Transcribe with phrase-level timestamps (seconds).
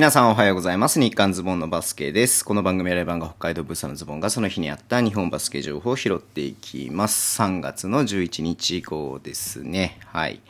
[0.00, 0.98] 皆さんおはようございます。
[0.98, 2.42] 日刊ズボンのバスケです。
[2.42, 7.38] この番組はレバンが北海道ブースのズボンがその日にあった日本バスケ情報を拾っていきます。
[7.42, 9.98] 3月の11日号ですね。
[10.06, 10.40] はい。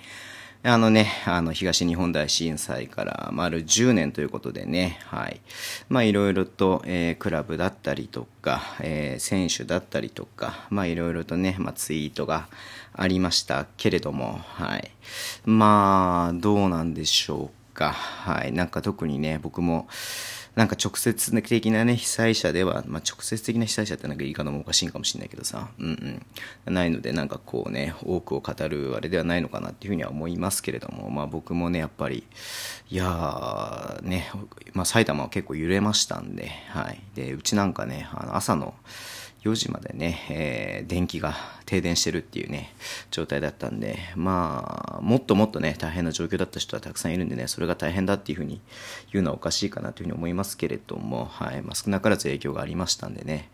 [0.62, 5.40] あのね、あの、東日本大震災から丸10年ということでね、はい。
[5.88, 12.46] まあ、いろいろと、えークラブだったりとか、えー選手だったりとか、まあ、いろいろとね、まあ、ツイートが
[12.92, 14.92] ありましたけれども、はい。
[15.44, 17.92] まあ、どうなんでしょうか。
[17.92, 18.52] はい。
[18.52, 19.88] なんか特にね、僕も、
[20.54, 26.20] なんか直接的なね、被災者では、まあ、直接的な被災者ってなんか言い方もおかしいかもしれないけどさ、うん
[26.66, 26.74] うん。
[26.74, 32.24] ないので、なんかこうね、多くを語るあれではないのかなっていうふうには思いますけれども、まあ僕もね、やっぱり、
[32.90, 34.30] いやー、ね、
[34.74, 37.00] まあ埼玉は結構揺れましたんで、はい。
[37.14, 38.74] で、うちなんかね、あの朝の、
[39.44, 41.36] 4時までね、えー電気が
[41.66, 42.74] 停電してるっていうね、
[43.12, 48.60] 状態だったんで、まあ、もっともっとね、大変な状況だった人はたくさんいるんでね、それが大変だっていうふうに
[49.12, 53.50] 言うのはおかしいかなというふうに思いますけれども、はい、まあ、少なからず影響がありましたんでね、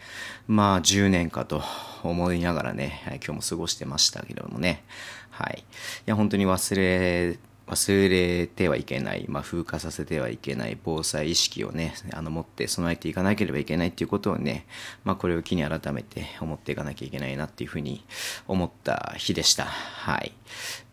[0.48, 1.62] まあ、10年かと
[2.02, 4.82] 思いながらね、はい今日も過ごしてましたけれどもね、
[5.30, 5.58] はい。
[5.58, 5.64] い
[6.06, 14.66] や、本当に忘れ、忘れてはいけない、まあ、風化させてはいけない防災意識をね、あの持って備えていかなければいけないっていうことをね、
[15.04, 18.04] まあ、これを機に改めて思っていかなきゃいけないなっていうふうに
[18.46, 19.64] 思った日でした。
[19.64, 20.32] はい。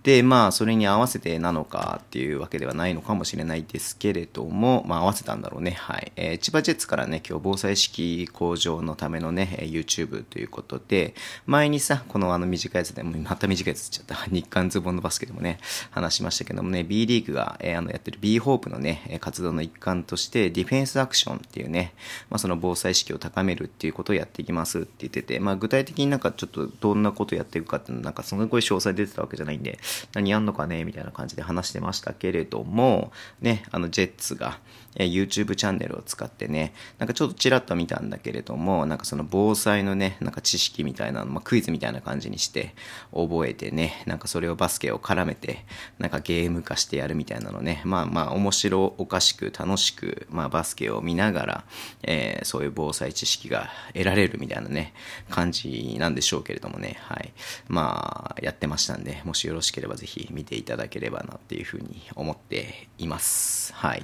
[0.03, 5.71] で、まあ、それに合わせてなのかっていうわけではないのかもしれないですけれども、まあ、合わせたんだろうね。
[5.71, 6.11] はい。
[6.15, 11.15] えー千葉ジェッツからね、今日防災意識向上のためのね、え YouTube ということで、
[11.45, 14.15] 前にさ、このあの短いやつで、もうまた短いやつっちゃった。
[14.29, 15.59] 日韓ズボンのバスケでもね、
[15.91, 21.93] 話しましたけどもね、B リーグが、えーあのやってる B ホープのね、活動の一環として、ディフェンスアクションっていうね、
[22.29, 29.79] まあ、その防災意識を高めるっていうことをやっていきますって言ってて、まあ、具体的になんかちょっとどんなことやっていくかっていうのなんかすごい詳細出てたわけじゃないんで、
[30.13, 34.59] 何やんのかねみたいな感じで話してましたけれども、ね、あの、ジェッツが、
[34.95, 42.75] え YouTube チャンネルを使ってね、なんかちょっとちらっと見たんだけれども、なんかその防災のね、なんか知識みたいなの、まあ、クイズみたいな感じにして
[43.11, 45.65] 覚えてね、なんかそれをバスケを絡めて、
[45.98, 51.64] なんかゲーム化してやるみたいなのね、まあまあ面白おかしく楽しく、まあバスケを見ながら、
[52.04, 54.93] えーそういう防災知識が得られるみたいなね、
[55.30, 57.33] 感じなんでしょうけれどもね、はい。
[57.67, 63.73] まあ、やってましたんで、もしよろしければぜひ見ていただければなっていうふうに思っています。
[63.73, 64.04] はい。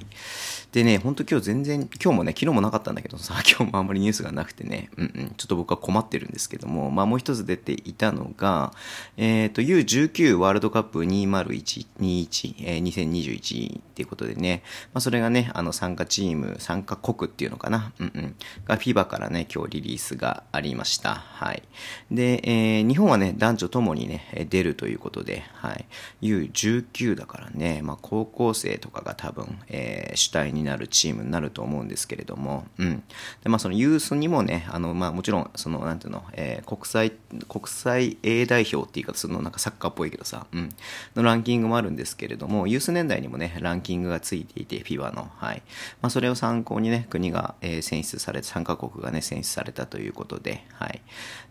[0.72, 8.72] でね、ほんと今日全然、今日もね、昨日もなかったんだけどさ、今日もあんまりニュースがなくてね、うんうん、ちょっと僕は困ってるんですけども、まあもう一つ出ていたのが、
[9.16, 14.62] えっ、と、U19 ワールドカップ2021、えー2021っていうことでね、
[14.94, 21.14] まあそれがね、あの参加チーム、参加国っていうのかな、うんうん、が FIBA からね、今日リリースがありました。
[21.14, 21.62] はい。
[22.10, 25.69] で、えー日本はね、男女ともにね、出るということで、はい。
[25.70, 25.86] はい
[26.22, 33.02] U19 だからね、まあ高校生とかが多分、えー主体になるチームになると思うんですけれども、うん。
[33.42, 37.12] で、まあそのユースにもね、あの、まあもちろん、その、なんていうの、えー国際、
[37.48, 40.68] 国際 A 代表っていうか、そのなんかサッカーっぽいけどさ、うん。
[41.14, 45.62] のランキングもあるんですけれども、ユース年代にもね、ランキングがついていて、FIBA の、はい。
[46.02, 51.00] まあそれを参考にね、国が、えー選出され、参加国がね、選出されたということで、はい。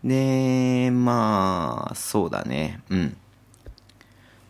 [0.04, 3.18] で、まあ、そうだね、うん。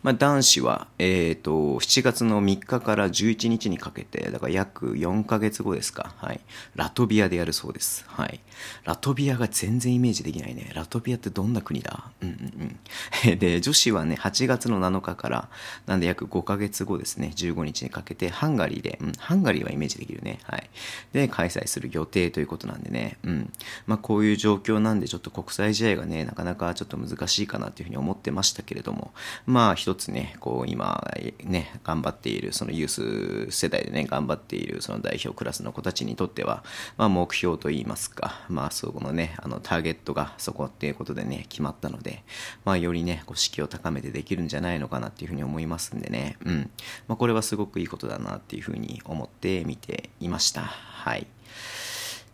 [0.02, 6.40] まあ、男子は、えー、と7月の3日から11日にかけてだから約4ヶ月後ですか、はい、
[6.74, 8.40] ラトビアでやるそうです、はい、
[8.84, 10.70] ラトビアが全然イメージできないね。
[10.74, 12.10] ラトビアってどんな国だ？
[12.22, 12.78] うんうん
[13.26, 13.38] うん。
[13.38, 15.48] で女子はね8月の7日から
[15.86, 17.32] なんで約5ヶ月後ですね。
[17.34, 20.70] 15日にかけてハンガリーで、うん、ハンガリーはイメージできるね、はい、
[21.12, 23.52] で開催する予定ということなんでね、うん。
[23.86, 29.12] まあ、こういう状況なんでちょっと国際試合がねなかなかちょっと難しいかなというふうに思ってましたけれども。
[29.46, 31.04] まあ一つねこう今
[31.42, 36.62] ね頑張っているそのユース世代でね頑張っているその代表クラスの子たちにとっては、
[36.96, 42.22] まあ、目標といいますかまあそこのねあのターゲットがそこっていうことでね決まったので
[42.64, 46.36] まあよりねこう士気を高めてできるんじゃないのかなっていうふうに思いますんでね。
[46.44, 46.70] うん。
[47.08, 50.62] まあこれはすごくいいことだなっていうふうに思って見ていました。
[50.62, 51.26] はい。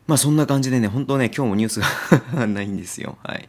[0.07, 1.81] まあそんな感じでね、本当ね、今日もニュース
[2.37, 3.19] が ないんですよ。
[3.25, 3.49] はい。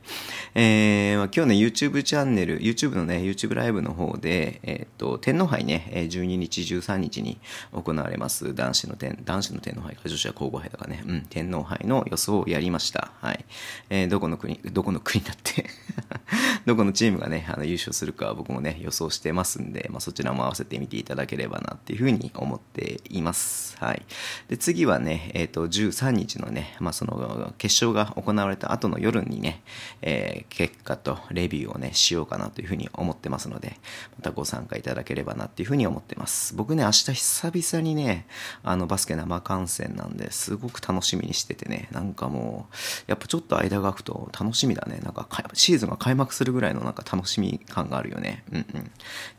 [0.56, 7.40] えー、まあ今日ね、YouTube チャンネル、YouTube のね、YouTube ライブの方で、えーっと、天皇杯ね、12日、13日に
[7.74, 13.12] 行われます男子の天、男子の天皇杯か、女子は皇后杯だかね、うん、天皇杯の予想をやりました。
[13.22, 13.46] はい。
[13.92, 15.70] えーどこの国、どこの国だって、
[16.66, 23.78] どこのチームがね、あの優勝するか僕もね、予想してますんで、まあそちらも合わせてみていただければなっていうふうに思っています。
[23.78, 24.02] はい。
[24.48, 29.62] で、次はね、えっと、13日ののね、まあ、その決勝が行われた後の夜にね、
[30.02, 33.78] えー、結果とレビューをね、しようかなというふうに思ってますので、
[34.18, 36.56] またご参加いただければなっていうふうに思ってます。
[36.56, 38.28] 僕ね、明日久々にね、
[38.64, 42.76] あの、バスケ生観戦なんで、すごく楽しみにしててね、なんかもう、
[43.08, 45.00] やっぱちょっと間が空くと楽しみだね。
[45.04, 48.44] なんか、シーズンが開幕するぐらいのなんか楽しみ感があるよね。
[48.52, 48.92] うんうん。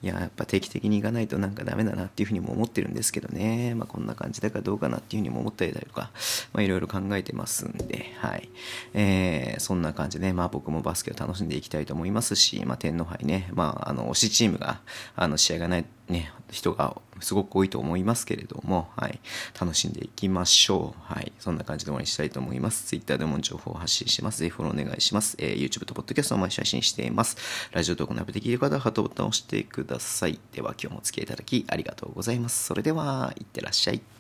[0.03, 3.75] いや、やっぱ定期的に行かないとなんかダメだなっていうふうにも思ってるんですけどね。
[3.75, 6.11] まあ、こんな感じだからどうかなっていうふうにも思ったりだとか、
[6.53, 8.49] まあ、いろいろ考考えてますんで、はい。
[8.95, 14.81] えー、そんな感じで、ねまあ僕もバスケを楽しんでいきたいと思いますし、まあ天皇杯ね、まああの、推しチームが、
[15.17, 19.21] あの、試合がない、ね、人がすごく多いと思いますけれども、はい、
[19.61, 21.13] 楽しんでいきましょう。
[21.13, 22.87] はい、そんな感じで終わりにしたいと思います。
[22.87, 24.41] Twitter でも情報を発信してます。
[24.41, 25.37] ぜひフォローお願いします。
[25.39, 27.37] えー、YouTube と Podcast を毎週配信しています。
[27.73, 30.39] ラジオトークのアプリで聞いる方はハートボタンを押してください。
[30.53, 32.65] では今日もお付き合いいただきありがとうございます。
[32.65, 34.18] それでは、いってらっしゃい。